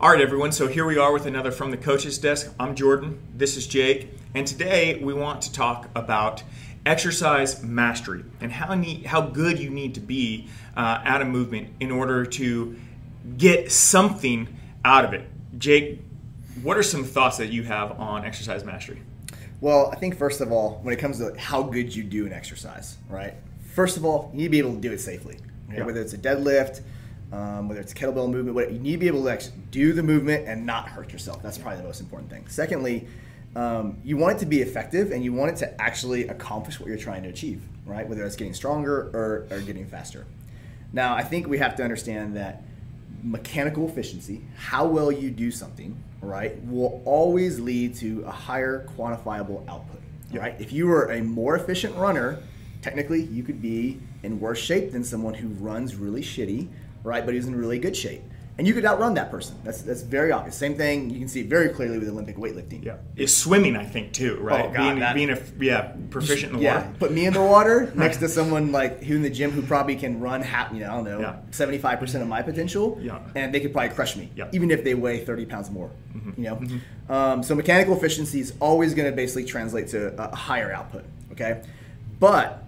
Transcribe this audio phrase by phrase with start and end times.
[0.00, 0.52] All right, everyone.
[0.52, 2.54] So here we are with another From the Coaches Desk.
[2.60, 3.20] I'm Jordan.
[3.34, 4.08] This is Jake.
[4.32, 6.44] And today we want to talk about
[6.86, 11.70] exercise mastery and how neat, how good you need to be uh, at a movement
[11.80, 12.78] in order to
[13.36, 14.46] get something
[14.84, 15.28] out of it.
[15.58, 16.00] Jake,
[16.62, 19.02] what are some thoughts that you have on exercise mastery?
[19.60, 22.32] Well, I think first of all, when it comes to how good you do an
[22.32, 23.34] exercise, right?
[23.74, 25.38] First of all, you need to be able to do it safely.
[25.68, 25.78] Okay?
[25.78, 25.84] Yeah.
[25.84, 26.82] Whether it's a deadlift,
[27.32, 30.02] um, whether it's kettlebell movement, whatever, you need to be able to actually do the
[30.02, 31.42] movement and not hurt yourself.
[31.42, 32.46] That's probably the most important thing.
[32.48, 33.06] Secondly,
[33.56, 36.88] um, you want it to be effective and you want it to actually accomplish what
[36.88, 38.06] you're trying to achieve, right?
[38.08, 40.26] Whether it's getting stronger or, or getting faster.
[40.92, 42.62] Now, I think we have to understand that
[43.22, 49.68] mechanical efficiency, how well you do something, right, will always lead to a higher quantifiable
[49.68, 50.42] output, Yep.
[50.42, 50.54] right?
[50.58, 52.38] If you were a more efficient runner,
[52.80, 56.68] technically you could be in worse shape than someone who runs really shitty,
[57.04, 58.22] right, but who's in really good shape.
[58.58, 59.54] And you could outrun that person.
[59.62, 60.56] That's that's very obvious.
[60.56, 62.84] Same thing, you can see it very clearly with Olympic weightlifting.
[62.84, 64.64] Yeah, is swimming, I think, too, right?
[64.64, 66.94] Oh, God, being, that- being a yeah proficient in the yeah, water.
[66.98, 69.94] put me in the water next to someone like who in the gym who probably
[69.94, 73.20] can run half, you know, I don't know, seventy five percent of my potential, Yeah.
[73.36, 74.48] and they could probably crush me, Yeah.
[74.52, 75.92] even if they weigh thirty pounds more.
[76.16, 76.42] Mm-hmm.
[76.42, 76.48] You
[77.08, 81.04] know, um, so mechanical efficiency is always going to basically translate to a higher output.
[81.30, 81.62] Okay,
[82.18, 82.64] but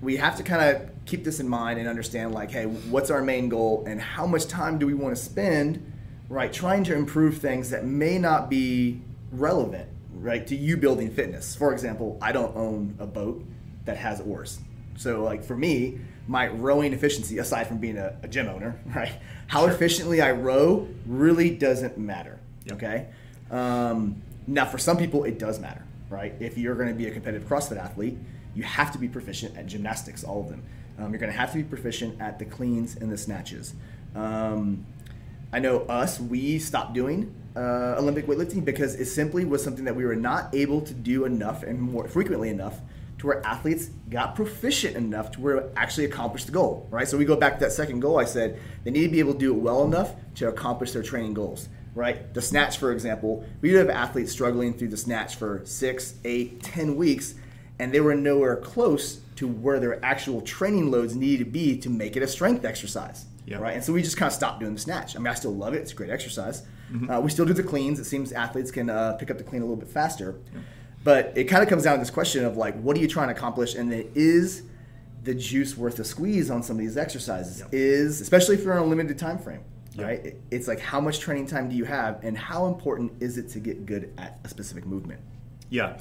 [0.00, 3.22] we have to kind of keep this in mind and understand like, hey, what's our
[3.22, 5.92] main goal and how much time do we want to spend,
[6.28, 11.54] right, trying to improve things that may not be relevant, right, to you building fitness.
[11.54, 13.44] For example, I don't own a boat
[13.84, 14.58] that has oars.
[14.96, 19.12] So like for me, my rowing efficiency, aside from being a, a gym owner, right,
[19.46, 22.40] how efficiently I row really doesn't matter.
[22.64, 22.76] Yep.
[22.76, 23.06] Okay.
[23.52, 26.34] Um, now, for some people, it does matter, right?
[26.40, 28.18] If you're going to be a competitive CrossFit athlete,
[28.54, 30.64] you have to be proficient at gymnastics, all of them.
[30.98, 33.74] Um, you're going to have to be proficient at the cleans and the snatches.
[34.14, 34.86] Um,
[35.52, 39.94] I know us, we stopped doing uh, Olympic weightlifting because it simply was something that
[39.94, 42.80] we were not able to do enough and more frequently enough
[43.18, 47.06] to where athletes got proficient enough to where actually accomplished the goal, right?
[47.06, 49.34] So we go back to that second goal I said, they need to be able
[49.34, 52.34] to do it well enough to accomplish their training goals, right?
[52.34, 56.62] The snatch, for example, we do have athletes struggling through the snatch for six, eight,
[56.62, 57.34] ten weeks,
[57.78, 61.90] and they were nowhere close to where their actual training loads needed to be to
[61.90, 63.58] make it a strength exercise, Yeah.
[63.58, 63.74] right?
[63.74, 65.16] And so we just kind of stopped doing the snatch.
[65.16, 66.62] I mean, I still love it; it's a great exercise.
[67.10, 67.98] Uh, we still do the cleans.
[67.98, 70.36] It seems athletes can uh, pick up the clean a little bit faster,
[71.02, 73.28] but it kind of comes down to this question of like, what are you trying
[73.28, 74.62] to accomplish, and then is
[75.24, 77.60] the juice worth the squeeze on some of these exercises?
[77.60, 77.68] Yep.
[77.72, 79.60] Is especially if you're on a limited time frame,
[79.94, 80.06] Yep.
[80.06, 80.24] right?
[80.26, 83.48] It- It's like how much training time do you have, and how important is it
[83.50, 85.20] to get good at a specific movement?
[85.70, 85.96] Yeah.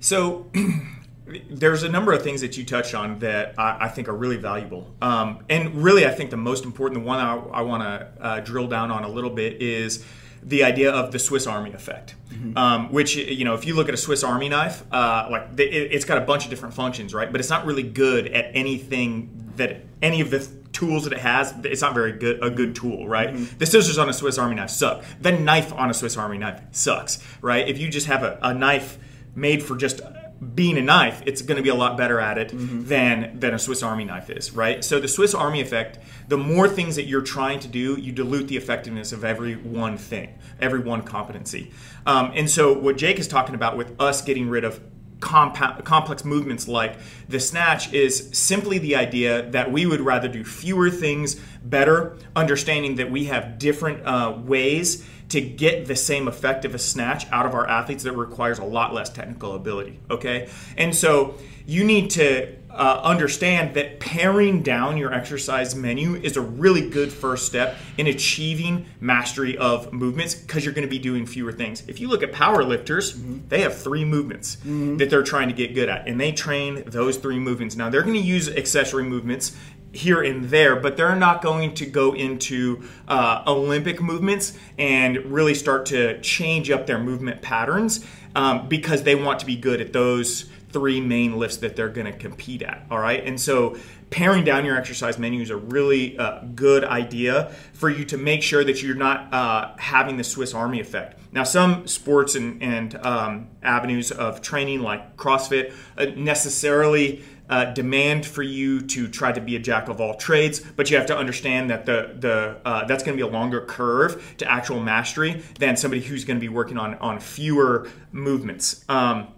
[0.00, 0.46] So
[1.50, 4.36] there's a number of things that you touched on that I, I think are really
[4.36, 4.92] valuable.
[5.00, 8.40] Um, and really, I think the most important, the one I, I want to uh,
[8.40, 10.04] drill down on a little bit is
[10.42, 12.16] the idea of the Swiss Army effect.
[12.56, 15.64] Um, which you know, if you look at a Swiss Army knife, uh, like the,
[15.64, 17.30] it, it's got a bunch of different functions, right?
[17.30, 20.40] But it's not really good at anything that any of the
[20.72, 21.54] tools that it has.
[21.64, 23.32] It's not very good a good tool, right?
[23.58, 25.04] The scissors on a Swiss Army knife suck.
[25.20, 27.68] The knife on a Swiss Army knife sucks, right?
[27.68, 28.98] If you just have a, a knife
[29.34, 30.00] made for just
[30.42, 33.58] being a knife, it's going to be a lot better at it than than a
[33.58, 34.84] Swiss Army knife is, right?
[34.84, 35.98] So the Swiss Army effect,
[36.28, 39.96] the more things that you're trying to do, you dilute the effectiveness of every one
[39.96, 41.70] thing, every one competency.
[42.06, 44.80] Um, and so what Jake is talking about with us getting rid of
[45.22, 46.96] compa- complex movements like
[47.28, 52.96] the snatch is simply the idea that we would rather do fewer things better, understanding
[52.96, 57.46] that we have different uh, ways to get the same effect of a snatch out
[57.46, 59.98] of our athletes that requires a lot less technical ability.
[60.10, 66.36] Okay, and so you need to uh, understand that paring down your exercise menu is
[66.36, 70.98] a really good first step in achieving mastery of movements because you're going to be
[70.98, 71.82] doing fewer things.
[71.86, 73.14] If you look at power lifters,
[73.48, 74.56] they have three movements
[74.98, 77.76] that they're trying to get good at, and they train those three movements.
[77.76, 79.56] Now they're going to use accessory movements
[79.92, 85.54] here and there, but they're not going to go into uh, Olympic movements and really
[85.54, 88.04] start to change up their movement patterns
[88.34, 92.10] um, because they want to be good at those three main lifts that they're going
[92.10, 92.86] to compete at.
[92.90, 93.76] All right, and so
[94.10, 98.42] paring down your exercise menu is a really uh, good idea for you to make
[98.42, 101.18] sure that you're not uh, having the Swiss Army effect.
[101.32, 108.24] Now, some sports and, and um, avenues of training, like CrossFit, uh, necessarily uh, demand
[108.24, 111.16] for you to try to be a jack of all trades, but you have to
[111.16, 115.42] understand that the the uh, that's going to be a longer curve to actual mastery
[115.58, 118.84] than somebody who's going to be working on on fewer movements.
[118.88, 119.28] Um,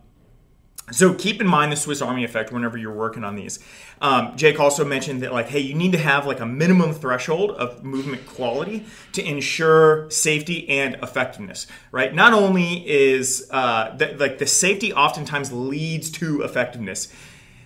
[0.92, 3.58] so keep in mind the Swiss Army effect whenever you're working on these.
[4.02, 7.52] Um, Jake also mentioned that like, hey, you need to have like a minimum threshold
[7.52, 12.14] of movement quality to ensure safety and effectiveness, right?
[12.14, 17.10] Not only is uh, the, like the safety oftentimes leads to effectiveness.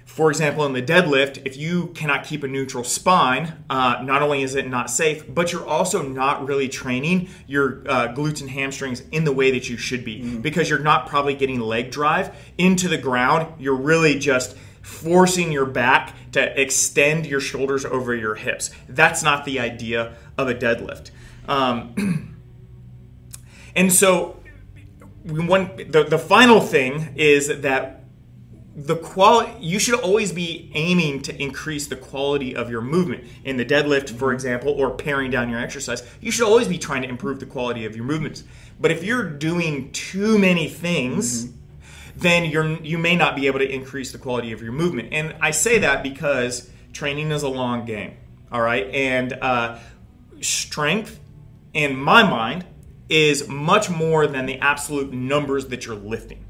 [0.08, 4.42] For example, in the deadlift, if you cannot keep a neutral spine, uh, not only
[4.42, 9.02] is it not safe, but you're also not really training your uh, glutes and hamstrings
[9.12, 10.42] in the way that you should be mm.
[10.42, 13.52] because you're not probably getting leg drive into the ground.
[13.60, 18.70] You're really just forcing your back to extend your shoulders over your hips.
[18.88, 21.10] That's not the idea of a deadlift.
[21.46, 22.34] Um,
[23.76, 24.40] and so,
[25.22, 27.98] one the, the final thing is that
[28.78, 33.24] the quality you should always be aiming to increase the quality of your movement.
[33.44, 37.02] In the deadlift for example or paring down your exercise you should always be trying
[37.02, 38.44] to improve the quality of your movements.
[38.80, 42.18] But if you're doing too many things mm-hmm.
[42.18, 45.08] then you're you may not be able to increase the quality of your movement.
[45.12, 48.16] And i say that because training is a long game
[48.50, 48.86] all right?
[48.92, 49.78] And uh,
[50.40, 51.20] strength
[51.74, 52.64] in my mind
[53.08, 56.44] is much more than the absolute numbers that you're lifting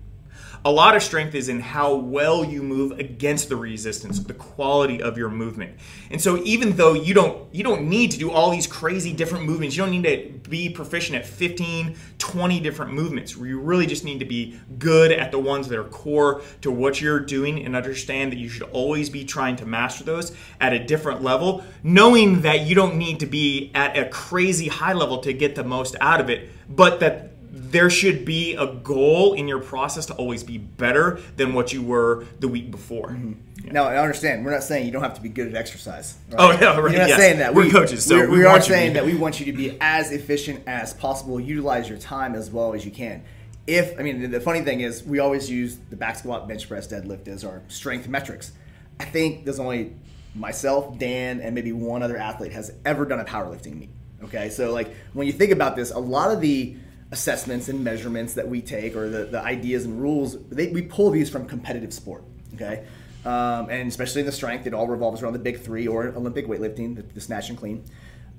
[0.64, 5.00] a lot of strength is in how well you move against the resistance, the quality
[5.00, 5.76] of your movement.
[6.10, 9.44] And so even though you don't you don't need to do all these crazy different
[9.44, 13.36] movements, you don't need to be proficient at 15, 20 different movements.
[13.36, 17.00] You really just need to be good at the ones that are core to what
[17.00, 20.84] you're doing and understand that you should always be trying to master those at a
[20.84, 25.32] different level, knowing that you don't need to be at a crazy high level to
[25.32, 29.58] get the most out of it, but that there should be a goal in your
[29.58, 33.08] process to always be better than what you were the week before.
[33.08, 33.64] Mm-hmm.
[33.64, 33.72] Yeah.
[33.72, 34.44] Now, I understand.
[34.44, 36.16] We're not saying you don't have to be good at exercise.
[36.30, 36.36] Right?
[36.38, 36.82] Oh, yeah, right.
[36.82, 37.18] We're not yes.
[37.18, 37.54] saying that.
[37.54, 39.76] We're we, coaches, so we're, we, we are saying that we want you to be
[39.80, 43.24] as efficient as possible, utilize your time as well as you can.
[43.66, 46.86] If I mean, the funny thing is, we always use the back squat, bench press,
[46.86, 48.52] deadlift as our strength metrics.
[48.98, 49.94] I think there's only
[50.34, 53.90] myself, Dan, and maybe one other athlete has ever done a powerlifting meet.
[54.24, 56.76] Okay, so like when you think about this, a lot of the
[57.10, 61.10] assessments and measurements that we take or the, the ideas and rules, they, we pull
[61.10, 62.22] these from competitive sport,
[62.54, 62.84] okay?
[63.24, 66.46] Um, and especially in the strength, it all revolves around the big three or Olympic
[66.46, 67.84] weightlifting, the, the snatch and clean.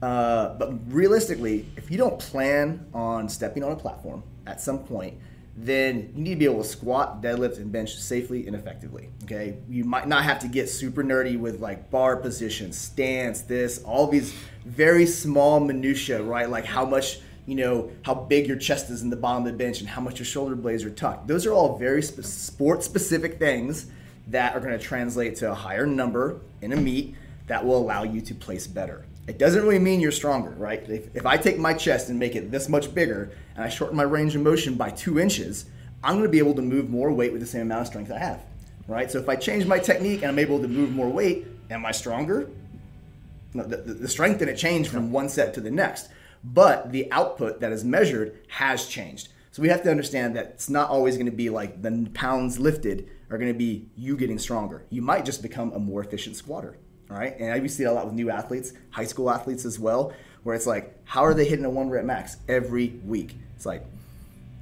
[0.01, 5.17] Uh, but realistically, if you don't plan on stepping on a platform at some point,
[5.57, 9.09] then you need to be able to squat, deadlift, and bench safely and effectively.
[9.23, 13.83] Okay, you might not have to get super nerdy with like bar position, stance, this,
[13.83, 14.33] all these
[14.63, 16.49] very small minutia, right?
[16.49, 19.57] Like how much you know, how big your chest is in the bottom of the
[19.57, 21.27] bench and how much your shoulder blades are tucked.
[21.27, 23.87] Those are all very sp- sport specific things
[24.27, 27.15] that are going to translate to a higher number in a meet
[27.47, 29.03] that will allow you to place better.
[29.27, 30.87] It doesn't really mean you're stronger, right?
[30.87, 33.97] If, if I take my chest and make it this much bigger and I shorten
[33.97, 35.65] my range of motion by two inches,
[36.03, 38.11] I'm going to be able to move more weight with the same amount of strength
[38.11, 38.43] I have,
[38.87, 39.09] right?
[39.09, 41.91] So if I change my technique and I'm able to move more weight, am I
[41.91, 42.49] stronger?
[43.55, 46.09] No, the, the strength didn't change from one set to the next
[46.43, 49.29] but the output that is measured has changed.
[49.51, 52.59] So we have to understand that it's not always going to be like the pounds
[52.59, 54.85] lifted are going to be you getting stronger.
[54.89, 56.77] You might just become a more efficient squatter.
[57.09, 57.35] All right.
[57.39, 60.13] And I see it a lot with new athletes, high school athletes as well,
[60.43, 63.35] where it's like, how are they hitting a one rep max every week?
[63.55, 63.85] It's like,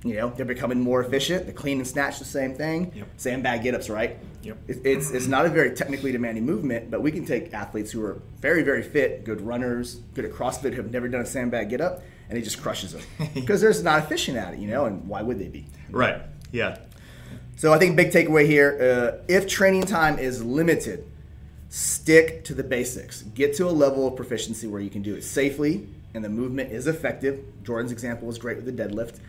[0.07, 1.45] you know, they're becoming more efficient.
[1.45, 2.91] The clean and snatch the same thing.
[2.95, 3.07] Yep.
[3.17, 4.17] Sandbag get ups, right?
[4.43, 4.57] Yep.
[4.67, 8.21] It's it's not a very technically demanding movement, but we can take athletes who are
[8.39, 11.81] very very fit, good runners, good at CrossFit, who have never done a sandbag get
[11.81, 13.01] up, and it just crushes them
[13.33, 14.85] because they're not efficient at it, you know.
[14.85, 15.65] And why would they be?
[15.89, 16.21] Right.
[16.51, 16.77] Yeah.
[17.57, 18.77] So I think big takeaway here:
[19.19, 21.09] uh, if training time is limited,
[21.69, 23.23] stick to the basics.
[23.23, 25.87] Get to a level of proficiency where you can do it safely
[26.17, 27.43] and the movement is effective.
[27.63, 29.19] Jordan's example was great with the deadlift.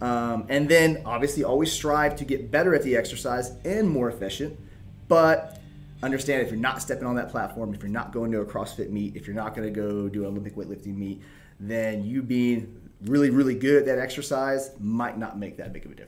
[0.00, 4.58] Um, and then obviously always strive to get better at the exercise and more efficient.
[5.08, 5.58] But
[6.02, 8.90] understand if you're not stepping on that platform, if you're not going to a CrossFit
[8.90, 11.22] meet, if you're not going to go do an Olympic weightlifting meet,
[11.58, 15.92] then you being really, really good at that exercise might not make that big of
[15.92, 16.02] a difference.